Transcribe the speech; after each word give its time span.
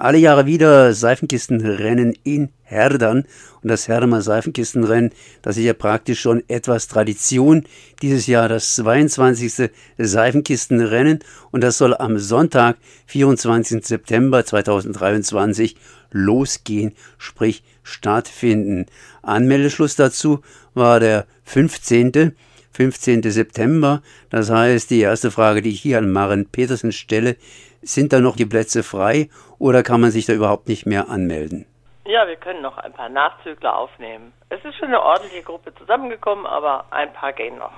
Alle 0.00 0.16
Jahre 0.16 0.46
wieder 0.46 0.94
Seifenkistenrennen 0.94 2.16
in 2.24 2.48
Herdern. 2.62 3.26
Und 3.60 3.68
das 3.68 3.86
Herdamer 3.86 4.22
Seifenkistenrennen, 4.22 5.10
das 5.42 5.58
ist 5.58 5.64
ja 5.64 5.74
praktisch 5.74 6.20
schon 6.22 6.42
etwas 6.48 6.88
Tradition. 6.88 7.64
Dieses 8.00 8.26
Jahr 8.26 8.48
das 8.48 8.76
22. 8.76 9.70
Seifenkistenrennen. 9.98 11.18
Und 11.50 11.62
das 11.62 11.76
soll 11.76 11.94
am 11.94 12.18
Sonntag, 12.18 12.78
24. 13.08 13.84
September 13.86 14.42
2023 14.42 15.76
losgehen, 16.12 16.94
sprich 17.18 17.62
stattfinden. 17.82 18.86
Anmeldeschluss 19.20 19.96
dazu 19.96 20.40
war 20.72 20.98
der 20.98 21.26
15. 21.44 22.32
15. 22.72 23.22
September. 23.30 24.00
Das 24.30 24.48
heißt, 24.48 24.88
die 24.88 25.00
erste 25.00 25.30
Frage, 25.30 25.60
die 25.60 25.70
ich 25.70 25.82
hier 25.82 25.98
an 25.98 26.10
Maren 26.10 26.46
Petersen 26.46 26.92
stelle, 26.92 27.36
sind 27.82 28.12
da 28.12 28.20
noch 28.20 28.36
die 28.36 28.46
Plätze 28.46 28.82
frei 28.82 29.28
oder 29.58 29.82
kann 29.82 30.00
man 30.00 30.10
sich 30.10 30.26
da 30.26 30.32
überhaupt 30.32 30.68
nicht 30.68 30.86
mehr 30.86 31.08
anmelden? 31.08 31.66
Ja, 32.06 32.26
wir 32.26 32.36
können 32.36 32.62
noch 32.62 32.78
ein 32.78 32.92
paar 32.92 33.08
Nachzügler 33.08 33.76
aufnehmen. 33.76 34.32
Es 34.48 34.64
ist 34.64 34.76
schon 34.76 34.88
eine 34.88 35.00
ordentliche 35.00 35.42
Gruppe 35.42 35.72
zusammengekommen, 35.74 36.46
aber 36.46 36.86
ein 36.90 37.12
paar 37.12 37.32
gehen 37.32 37.56
noch. 37.58 37.72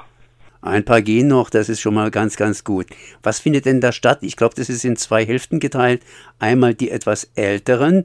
Ein 0.62 0.84
paar 0.84 1.02
gehen 1.02 1.26
noch, 1.26 1.50
das 1.50 1.68
ist 1.68 1.80
schon 1.80 1.94
mal 1.94 2.10
ganz, 2.10 2.36
ganz 2.36 2.62
gut. 2.62 2.86
Was 3.22 3.40
findet 3.40 3.66
denn 3.66 3.80
da 3.80 3.90
statt? 3.90 4.20
Ich 4.22 4.36
glaube, 4.36 4.54
das 4.56 4.68
ist 4.68 4.84
in 4.84 4.96
zwei 4.96 5.26
Hälften 5.26 5.58
geteilt. 5.58 6.02
Einmal 6.38 6.74
die 6.74 6.90
etwas 6.90 7.32
älteren, 7.34 8.04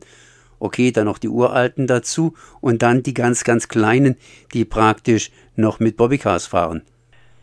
okay, 0.59 0.91
dann 0.91 1.05
noch 1.05 1.19
die 1.19 1.29
uralten 1.29 1.85
dazu 1.85 2.33
und 2.59 2.81
dann 2.81 3.03
die 3.03 3.13
ganz, 3.13 3.43
ganz 3.43 3.67
kleinen, 3.67 4.17
die 4.53 4.65
praktisch 4.65 5.31
noch 5.55 5.79
mit 5.79 5.97
Bobbycars 5.97 6.47
fahren. 6.47 6.81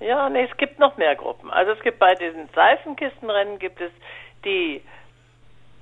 Ja, 0.01 0.29
nee, 0.29 0.49
es 0.51 0.57
gibt 0.57 0.79
noch 0.81 0.97
mehr 0.97 1.15
Gruppen. 1.15 1.51
Also 1.51 1.73
es 1.73 1.81
gibt 1.83 1.99
bei 2.01 2.15
diesen 2.17 2.49
Seifenkistenrennen 2.55 3.59
gibt 3.59 3.81
es 3.81 3.93
die 4.45 4.83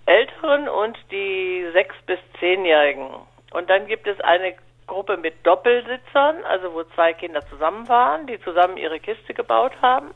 Älteren 0.06 0.68
und 0.68 0.98
die 1.10 1.66
sechs 1.72 1.94
bis 2.06 2.18
zehnjährigen. 2.40 3.08
Und 3.52 3.70
dann 3.70 3.86
gibt 3.86 4.06
es 4.06 4.18
eine 4.20 4.54
Gruppe 4.86 5.16
mit 5.16 5.34
Doppelsitzern, 5.46 6.44
also 6.44 6.72
wo 6.74 6.84
zwei 6.94 7.12
Kinder 7.12 7.40
zusammen 7.48 7.88
waren, 7.88 8.26
die 8.26 8.40
zusammen 8.40 8.76
ihre 8.76 9.00
Kiste 9.00 9.34
gebaut 9.34 9.72
haben. 9.80 10.10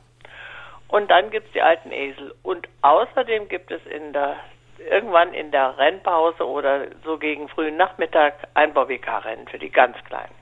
Und 0.89 1.11
dann 1.11 1.31
gibt 1.31 1.47
es 1.47 1.53
die 1.53 1.63
alten 1.63 1.93
Esel. 1.93 2.35
Und 2.43 2.69
außerdem 2.83 3.49
gibt 3.49 3.71
es 3.71 3.81
in 3.87 4.13
der 4.13 4.37
irgendwann 4.79 5.33
in 5.33 5.51
der 5.51 5.77
Rennpause 5.79 6.47
oder 6.47 6.87
so 7.05 7.17
gegen 7.17 7.49
frühen 7.49 7.77
Nachmittag 7.77 8.35
ein 8.55 8.75
Bobbycar-Rennen 8.75 9.49
für 9.49 9.59
die 9.59 9.71
ganz 9.71 9.97
Kleinen. 10.07 10.35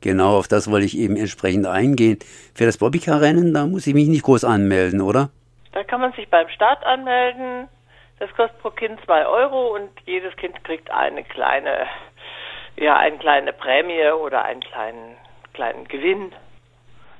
Genau, 0.00 0.38
auf 0.38 0.48
das 0.48 0.70
wollte 0.70 0.86
ich 0.86 0.96
eben 0.96 1.16
entsprechend 1.16 1.66
eingehen. 1.66 2.18
Für 2.54 2.64
das 2.64 2.78
Bobbycar-Rennen, 2.78 3.52
da 3.52 3.66
muss 3.66 3.86
ich 3.86 3.94
mich 3.94 4.08
nicht 4.08 4.22
groß 4.22 4.44
anmelden, 4.44 5.02
oder? 5.02 5.30
Da 5.72 5.84
kann 5.84 6.00
man 6.00 6.12
sich 6.12 6.28
beim 6.28 6.48
Start 6.48 6.84
anmelden. 6.84 7.68
Das 8.18 8.30
kostet 8.34 8.60
pro 8.60 8.70
Kind 8.70 9.00
zwei 9.04 9.26
Euro 9.26 9.74
und 9.74 9.90
jedes 10.04 10.34
Kind 10.36 10.62
kriegt 10.64 10.90
eine 10.90 11.24
kleine, 11.24 11.86
ja, 12.76 12.96
eine 12.96 13.18
kleine 13.18 13.52
Prämie 13.52 14.10
oder 14.10 14.44
einen 14.44 14.60
kleinen, 14.60 15.16
kleinen 15.54 15.88
Gewinn, 15.88 16.32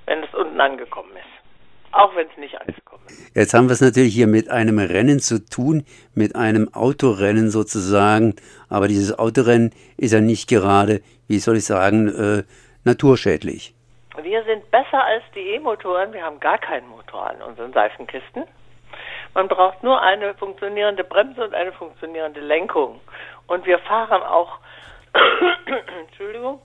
wenn 0.06 0.22
es 0.22 0.34
unten 0.34 0.60
angekommen 0.60 1.12
ist. 1.12 1.92
Auch 1.92 2.14
wenn 2.14 2.28
es 2.28 2.36
nicht 2.36 2.60
angekommen 2.60 3.02
ist. 3.06 3.34
Jetzt 3.34 3.54
haben 3.54 3.68
wir 3.68 3.72
es 3.72 3.80
natürlich 3.80 4.14
hier 4.14 4.26
mit 4.26 4.50
einem 4.50 4.78
Rennen 4.78 5.20
zu 5.20 5.44
tun, 5.44 5.84
mit 6.14 6.36
einem 6.36 6.72
Autorennen 6.74 7.50
sozusagen. 7.50 8.34
Aber 8.68 8.86
dieses 8.86 9.18
Autorennen 9.18 9.72
ist 9.96 10.12
ja 10.12 10.20
nicht 10.20 10.48
gerade, 10.48 11.00
wie 11.26 11.38
soll 11.38 11.56
ich 11.56 11.64
sagen, 11.64 12.08
äh, 12.08 12.44
naturschädlich. 12.84 13.74
Wir 14.24 14.44
sind 14.44 14.70
besser 14.70 15.04
als 15.04 15.22
die 15.34 15.54
E-Motoren. 15.54 16.12
Wir 16.12 16.24
haben 16.24 16.40
gar 16.40 16.58
keinen 16.58 16.88
Motor 16.88 17.30
an 17.30 17.42
unseren 17.42 17.72
Seifenkisten. 17.72 18.44
Man 19.34 19.48
braucht 19.48 19.82
nur 19.82 20.00
eine 20.02 20.34
funktionierende 20.34 21.04
Bremse 21.04 21.44
und 21.44 21.54
eine 21.54 21.72
funktionierende 21.72 22.40
Lenkung. 22.40 23.00
Und 23.46 23.66
wir 23.66 23.78
fahren 23.80 24.22
auch, 24.22 24.58
Entschuldigung, 26.00 26.60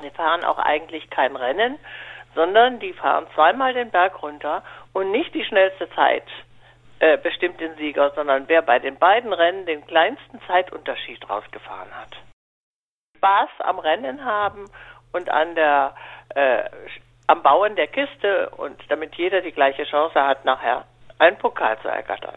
wir 0.00 0.10
fahren 0.12 0.44
auch 0.44 0.58
eigentlich 0.58 1.08
kein 1.10 1.34
Rennen, 1.34 1.78
sondern 2.34 2.78
die 2.78 2.92
fahren 2.92 3.26
zweimal 3.34 3.72
den 3.74 3.90
Berg 3.90 4.22
runter 4.22 4.62
und 4.92 5.10
nicht 5.10 5.34
die 5.34 5.44
schnellste 5.44 5.88
Zeit 5.90 6.24
äh, 7.00 7.16
bestimmt 7.16 7.60
den 7.60 7.74
Sieger, 7.76 8.12
sondern 8.14 8.48
wer 8.48 8.62
bei 8.62 8.78
den 8.78 8.96
beiden 8.96 9.32
Rennen 9.32 9.66
den 9.66 9.86
kleinsten 9.86 10.40
Zeitunterschied 10.46 11.28
rausgefahren 11.28 11.94
hat. 11.94 12.16
Spaß 13.16 13.50
am 13.60 13.78
Rennen 13.78 14.24
haben 14.24 14.66
und 15.12 15.30
an 15.30 15.54
der 15.54 15.94
äh, 16.34 16.64
am 17.26 17.42
Bauen 17.42 17.76
der 17.76 17.86
Kiste 17.86 18.50
und 18.56 18.76
damit 18.88 19.14
jeder 19.16 19.42
die 19.42 19.52
gleiche 19.52 19.84
Chance 19.84 20.20
hat, 20.20 20.44
nachher 20.44 20.84
einen 21.18 21.36
Pokal 21.38 21.78
zu 21.82 21.88
ergattern. 21.88 22.36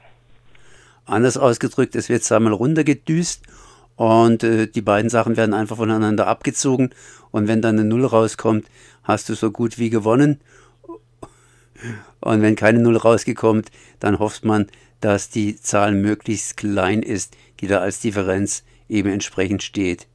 Anders 1.06 1.38
ausgedrückt, 1.38 1.96
es 1.96 2.10
wird 2.10 2.24
zweimal 2.24 2.54
runtergedüst 2.54 3.46
und 3.96 4.44
äh, 4.44 4.68
die 4.68 4.82
beiden 4.82 5.10
Sachen 5.10 5.38
werden 5.38 5.54
einfach 5.54 5.78
voneinander 5.78 6.28
abgezogen 6.28 6.94
und 7.32 7.48
wenn 7.48 7.62
dann 7.62 7.80
eine 7.80 7.88
Null 7.88 8.06
rauskommt, 8.06 8.68
hast 9.04 9.30
du 9.30 9.34
so 9.34 9.52
gut 9.52 9.78
wie 9.78 9.90
gewonnen. 9.90 10.42
Und 12.20 12.42
wenn 12.42 12.56
keine 12.56 12.80
Null 12.80 12.98
rausgekommen, 12.98 13.66
dann 14.00 14.20
hofft 14.20 14.46
man, 14.46 14.68
dass 15.00 15.30
die 15.30 15.56
Zahl 15.56 15.94
möglichst 15.94 16.58
klein 16.58 17.02
ist, 17.02 17.36
die 17.60 17.68
da 17.68 17.80
als 17.80 18.00
Differenz 18.02 18.64
eben 18.88 19.10
entsprechend 19.10 19.64
steht. 19.64 20.08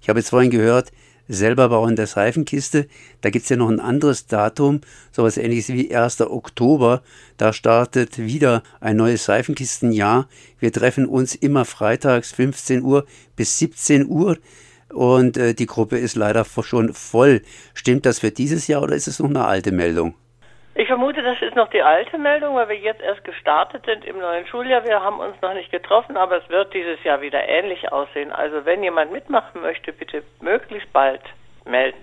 Ich 0.00 0.08
habe 0.08 0.18
jetzt 0.18 0.30
vorhin 0.30 0.50
gehört, 0.50 0.90
selber 1.28 1.68
bauen 1.68 1.96
der 1.96 2.06
Seifenkiste. 2.06 2.86
Da 3.20 3.30
gibt 3.30 3.44
es 3.44 3.48
ja 3.48 3.56
noch 3.56 3.70
ein 3.70 3.80
anderes 3.80 4.26
Datum, 4.26 4.80
sowas 5.12 5.36
ähnliches 5.36 5.68
wie 5.68 5.94
1. 5.94 6.20
Oktober. 6.22 7.02
Da 7.36 7.52
startet 7.52 8.18
wieder 8.18 8.62
ein 8.80 8.96
neues 8.96 9.24
Seifenkistenjahr. 9.24 10.28
Wir 10.58 10.72
treffen 10.72 11.06
uns 11.06 11.34
immer 11.34 11.64
freitags 11.64 12.32
15 12.32 12.82
Uhr 12.82 13.06
bis 13.36 13.58
17 13.58 14.06
Uhr 14.06 14.38
und 14.90 15.36
äh, 15.36 15.54
die 15.54 15.66
Gruppe 15.66 15.98
ist 15.98 16.16
leider 16.16 16.44
schon 16.44 16.92
voll. 16.92 17.42
Stimmt 17.74 18.06
das 18.06 18.20
für 18.20 18.30
dieses 18.30 18.66
Jahr 18.66 18.82
oder 18.82 18.94
ist 18.94 19.08
es 19.08 19.18
noch 19.18 19.28
eine 19.28 19.44
alte 19.44 19.72
Meldung? 19.72 20.14
Ich 20.76 20.88
vermute, 20.88 21.22
das 21.22 21.40
ist 21.40 21.54
noch 21.54 21.70
die 21.70 21.82
alte 21.82 22.18
Meldung, 22.18 22.56
weil 22.56 22.68
wir 22.68 22.76
jetzt 22.76 23.00
erst 23.00 23.22
gestartet 23.22 23.84
sind 23.86 24.04
im 24.04 24.18
neuen 24.18 24.44
Schuljahr. 24.48 24.84
Wir 24.84 25.00
haben 25.00 25.20
uns 25.20 25.36
noch 25.40 25.54
nicht 25.54 25.70
getroffen, 25.70 26.16
aber 26.16 26.42
es 26.42 26.48
wird 26.48 26.74
dieses 26.74 27.02
Jahr 27.04 27.20
wieder 27.20 27.46
ähnlich 27.46 27.92
aussehen. 27.92 28.32
Also 28.32 28.64
wenn 28.64 28.82
jemand 28.82 29.12
mitmachen 29.12 29.60
möchte, 29.60 29.92
bitte 29.92 30.24
möglichst 30.40 30.92
bald 30.92 31.22
melden. 31.64 31.98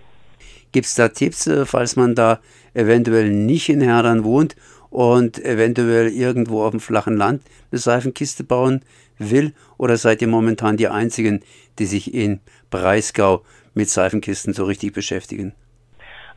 Gibt 0.72 0.86
es 0.86 0.96
da 0.96 1.10
Tipps, 1.10 1.48
äh, 1.48 1.66
falls 1.66 1.98
man 1.98 2.16
da 2.16 2.40
eventuell 2.74 3.30
nicht 3.30 3.68
in 3.68 3.82
Herdern 3.82 4.24
wohnt 4.24 4.56
und 4.90 5.38
eventuell 5.44 6.08
irgendwo 6.08 6.64
auf 6.64 6.72
dem 6.72 6.80
flachen 6.80 7.18
Land 7.18 7.44
eine 7.72 7.80
Seifenkiste 7.80 8.46
bauen 8.46 8.86
will? 9.18 9.54
Oder 9.78 9.98
seid 9.98 10.22
ihr 10.22 10.30
momentan 10.30 10.78
die 10.78 10.88
Einzigen, 10.88 11.44
die 11.78 11.86
sich 11.86 12.14
in 12.14 12.40
Breisgau 12.70 13.44
mit 13.74 13.90
Seifenkisten 13.90 14.54
so 14.54 14.64
richtig 14.64 14.94
beschäftigen? 14.94 15.56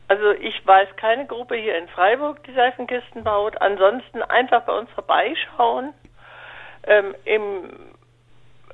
Also 0.07 0.31
ich 0.31 0.65
weiß 0.65 0.89
keine 0.97 1.25
Gruppe 1.25 1.55
hier 1.55 1.77
in 1.77 1.87
Freiburg, 1.87 2.43
die 2.43 2.53
Seifenkisten 2.53 3.23
baut. 3.23 3.59
Ansonsten 3.61 4.21
einfach 4.21 4.63
bei 4.63 4.77
uns 4.77 4.89
vorbeischauen. 4.91 5.93
Ähm, 6.83 7.15
Im 7.25 7.71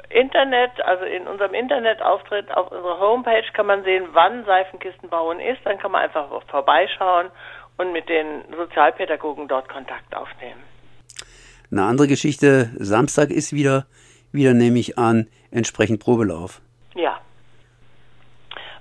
Internet, 0.10 0.72
also 0.84 1.06
in 1.06 1.28
unserem 1.28 1.54
Internetauftritt 1.54 2.52
auf 2.52 2.72
unserer 2.72 3.00
Homepage 3.00 3.46
kann 3.54 3.66
man 3.66 3.84
sehen, 3.84 4.10
wann 4.12 4.44
Seifenkisten 4.46 5.10
bauen 5.10 5.40
ist. 5.40 5.60
Dann 5.64 5.78
kann 5.78 5.92
man 5.92 6.02
einfach 6.02 6.28
vorbeischauen 6.48 7.28
und 7.78 7.94
mit 7.94 8.10
den 8.10 8.44
Sozialpädagogen 8.56 9.48
dort 9.48 9.70
Kontakt 9.70 10.14
aufnehmen. 10.16 10.62
Eine 11.72 11.84
andere 11.84 12.08
Geschichte, 12.08 12.70
Samstag 12.78 13.30
ist 13.30 13.54
wieder, 13.54 13.86
wieder 14.34 14.54
nehme 14.54 14.80
ich 14.80 14.98
an, 14.98 15.28
entsprechend 15.52 16.02
Probelauf. 16.02 16.62
Ja. 16.96 17.22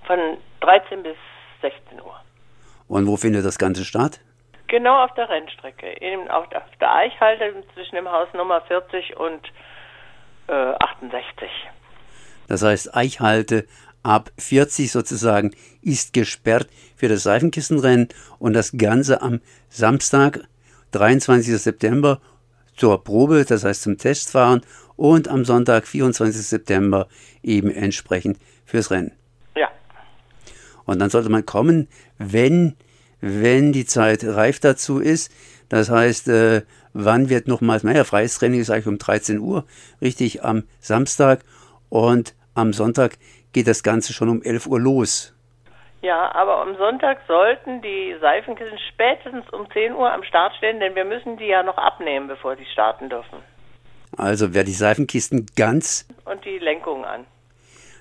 Von 0.07 0.19
13 0.61 1.05
bis 1.05 1.17
16 1.63 2.01
Uhr. 2.01 2.21
Und 2.91 3.07
wo 3.07 3.17
findet 3.17 3.45
das 3.45 3.57
Ganze 3.57 3.85
statt? 3.85 4.19
Genau 4.67 5.05
auf 5.05 5.15
der 5.15 5.29
Rennstrecke, 5.29 5.87
in, 5.87 6.29
auf, 6.29 6.49
der 6.49 6.93
Eichhalte 6.93 7.63
zwischen 7.73 7.95
dem 7.95 8.11
Haus 8.11 8.27
Nummer 8.35 8.63
40 8.63 9.17
und 9.17 9.41
äh, 10.49 10.53
68. 10.53 11.49
Das 12.49 12.65
heißt, 12.65 12.97
Eichhalte 12.97 13.65
ab 14.03 14.33
40 14.39 14.91
sozusagen 14.91 15.55
ist 15.83 16.13
gesperrt 16.13 16.67
für 16.97 17.07
das 17.07 17.23
Seifenkistenrennen 17.23 18.09
und 18.41 18.55
das 18.55 18.73
Ganze 18.77 19.23
am 19.23 19.41
Samstag, 19.69 20.41
23. 20.91 21.63
September, 21.63 22.21
zur 22.77 23.05
Probe, 23.05 23.45
das 23.45 23.63
heißt 23.63 23.83
zum 23.83 23.99
Testfahren 23.99 24.63
und 24.97 25.29
am 25.29 25.45
Sonntag, 25.45 25.87
24. 25.87 26.45
September, 26.45 27.07
eben 27.45 27.71
entsprechend 27.71 28.41
fürs 28.65 28.91
Rennen. 28.91 29.13
Und 30.91 30.99
dann 30.99 31.09
sollte 31.09 31.31
man 31.31 31.47
kommen, 31.47 31.87
wenn, 32.19 32.75
wenn 33.21 33.73
die 33.73 33.87
Zeit 33.87 34.25
reif 34.25 34.59
dazu 34.59 34.99
ist. 34.99 35.33
Das 35.69 35.89
heißt, 35.89 36.27
äh, 36.27 36.63
wann 36.93 37.31
wird 37.31 37.47
nochmals, 37.47 37.85
naja, 37.85 38.03
freies 38.03 38.37
Training 38.37 38.59
ist 38.59 38.71
eigentlich 38.71 38.89
um 38.89 38.99
13 38.99 39.39
Uhr, 39.39 39.65
richtig 40.03 40.43
am 40.43 40.65
Samstag. 40.81 41.45
Und 41.91 42.35
am 42.57 42.73
Sonntag 42.73 43.13
geht 43.53 43.69
das 43.69 43.85
Ganze 43.85 44.13
schon 44.13 44.29
um 44.29 44.43
11 44.43 44.67
Uhr 44.67 44.81
los. 44.81 45.33
Ja, 46.03 46.35
aber 46.35 46.61
am 46.61 46.77
Sonntag 46.77 47.19
sollten 47.29 47.81
die 47.83 48.17
Seifenkissen 48.21 48.81
spätestens 48.93 49.49
um 49.51 49.71
10 49.71 49.95
Uhr 49.95 50.13
am 50.13 50.25
Start 50.25 50.57
stehen, 50.57 50.81
denn 50.81 50.97
wir 50.97 51.05
müssen 51.05 51.37
die 51.37 51.47
ja 51.47 51.63
noch 51.63 51.79
abnehmen, 51.79 52.27
bevor 52.27 52.57
die 52.57 52.67
starten 52.67 53.09
dürfen. 53.09 53.39
Also 54.17 54.55
wer 54.55 54.65
die 54.65 54.73
Seifenkisten 54.73 55.47
ganz 55.55 56.09
und 56.25 56.45
die 56.45 56.59
Lenkung 56.59 57.05
an. 57.05 57.27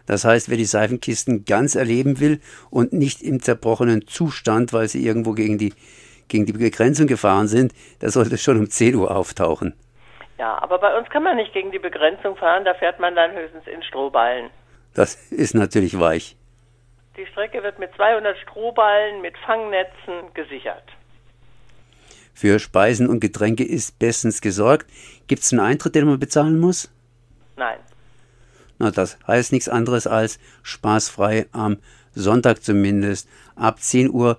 Das 0.09 0.25
heißt, 0.25 0.49
wer 0.49 0.57
die 0.57 0.65
Seifenkisten 0.65 1.45
ganz 1.45 1.75
erleben 1.75 2.19
will 2.19 2.41
und 2.71 2.93
nicht 2.93 3.21
im 3.21 3.43
zerbrochenen 3.43 4.07
Zustand, 4.07 4.73
weil 4.73 4.87
sie 4.87 5.05
irgendwo 5.05 5.33
gegen 5.33 5.59
die, 5.59 5.71
gegen 6.27 6.47
die 6.47 6.53
Begrenzung 6.53 7.05
gefahren 7.05 7.47
sind, 7.47 7.73
der 8.01 8.09
sollte 8.09 8.39
schon 8.39 8.57
um 8.57 8.67
10 8.67 8.95
Uhr 8.95 9.15
auftauchen. 9.15 9.75
Ja, 10.39 10.57
aber 10.63 10.79
bei 10.79 10.97
uns 10.97 11.07
kann 11.11 11.21
man 11.21 11.35
nicht 11.35 11.53
gegen 11.53 11.71
die 11.71 11.77
Begrenzung 11.77 12.35
fahren, 12.37 12.65
da 12.65 12.73
fährt 12.73 12.99
man 12.99 13.15
dann 13.15 13.33
höchstens 13.33 13.67
in 13.67 13.83
Strohballen. 13.83 14.49
Das 14.95 15.13
ist 15.31 15.53
natürlich 15.53 15.99
weich. 15.99 16.35
Die 17.15 17.27
Strecke 17.27 17.61
wird 17.61 17.77
mit 17.77 17.93
200 17.95 18.35
Strohballen 18.39 19.21
mit 19.21 19.37
Fangnetzen 19.45 20.33
gesichert. 20.33 20.85
Für 22.33 22.57
Speisen 22.57 23.07
und 23.07 23.19
Getränke 23.19 23.63
ist 23.63 23.99
bestens 23.99 24.41
gesorgt. 24.41 24.87
Gibt 25.27 25.43
es 25.43 25.53
einen 25.53 25.59
Eintritt, 25.59 25.93
den 25.93 26.07
man 26.07 26.17
bezahlen 26.17 26.59
muss? 26.59 26.91
Nein. 27.57 27.77
Na, 28.79 28.91
das 28.91 29.19
heißt 29.27 29.51
nichts 29.51 29.69
anderes 29.69 30.07
als 30.07 30.39
spaßfrei 30.63 31.47
am 31.51 31.77
Sonntag 32.15 32.63
zumindest 32.63 33.29
ab 33.55 33.79
10 33.79 34.09
Uhr. 34.09 34.37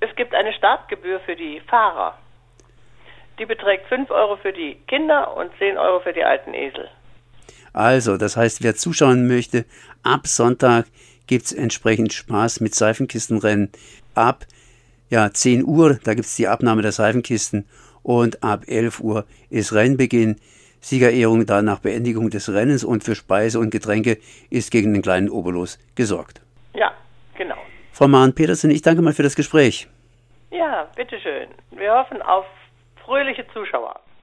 Es 0.00 0.14
gibt 0.16 0.34
eine 0.34 0.52
Startgebühr 0.54 1.20
für 1.20 1.36
die 1.36 1.60
Fahrer. 1.68 2.18
Die 3.38 3.46
beträgt 3.46 3.86
5 3.88 4.10
Euro 4.10 4.36
für 4.36 4.52
die 4.52 4.76
Kinder 4.88 5.36
und 5.36 5.50
10 5.58 5.78
Euro 5.78 6.00
für 6.00 6.12
die 6.12 6.24
alten 6.24 6.54
Esel. 6.54 6.88
Also, 7.72 8.16
das 8.16 8.36
heißt, 8.36 8.62
wer 8.62 8.74
zuschauen 8.74 9.28
möchte, 9.28 9.64
ab 10.02 10.26
Sonntag 10.26 10.86
gibt 11.26 11.46
es 11.46 11.52
entsprechend 11.52 12.12
Spaß 12.12 12.60
mit 12.60 12.74
Seifenkistenrennen. 12.74 13.70
Ab 14.14 14.44
ja, 15.08 15.30
10 15.30 15.64
Uhr, 15.64 15.98
da 16.04 16.14
gibt 16.14 16.26
es 16.26 16.36
die 16.36 16.48
Abnahme 16.48 16.82
der 16.82 16.92
Seifenkisten 16.92 17.66
und 18.02 18.42
ab 18.42 18.64
11 18.66 19.00
Uhr 19.00 19.24
ist 19.50 19.72
Rennbeginn. 19.72 20.40
Siegerehrung 20.82 21.46
dann 21.46 21.64
nach 21.64 21.78
Beendigung 21.78 22.28
des 22.28 22.52
Rennens 22.52 22.84
und 22.84 23.04
für 23.04 23.14
Speise 23.14 23.60
und 23.60 23.70
Getränke 23.70 24.18
ist 24.50 24.70
gegen 24.72 24.92
den 24.92 25.02
kleinen 25.02 25.30
Obolus 25.30 25.78
gesorgt. 25.94 26.42
Ja, 26.74 26.92
genau. 27.36 27.56
Frau 27.92 28.08
Mahn-Petersen, 28.08 28.70
ich 28.70 28.82
danke 28.82 29.00
mal 29.00 29.12
für 29.12 29.22
das 29.22 29.36
Gespräch. 29.36 29.88
Ja, 30.50 30.88
bitteschön. 30.96 31.48
Wir 31.70 31.94
hoffen 31.94 32.20
auf 32.20 32.44
fröhliche 33.04 33.46
Zuschauer. 33.54 34.00